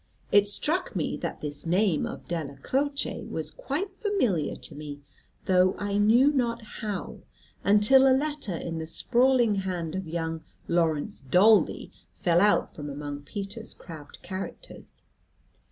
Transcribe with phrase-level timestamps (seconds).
[0.31, 5.01] It struck me that this name of Della Croce was quite familiar to me,
[5.45, 7.19] though I knew not how,
[7.63, 13.21] until a letter in the sprawling hand of young Laurence Daldy fell out from among
[13.21, 15.03] Peter's crabbed characters.